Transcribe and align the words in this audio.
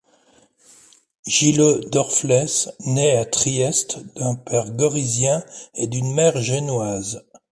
Gillo 1.27 1.79
Dorfles 1.91 2.71
naît 2.87 3.17
à 3.17 3.25
Trieste 3.25 3.99
d'un 4.15 4.33
père 4.33 4.71
gorizien 4.71 5.45
et 5.75 5.85
d'une 5.85 6.11
mère 6.15 6.41
génoise. 6.41 7.23